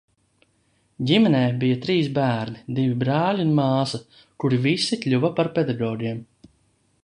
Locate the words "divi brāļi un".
2.79-3.53